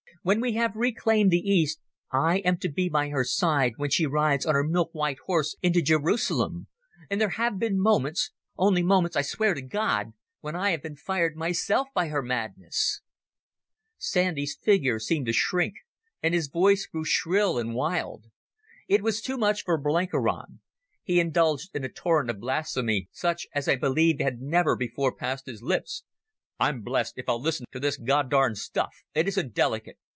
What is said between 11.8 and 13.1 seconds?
by her madness..."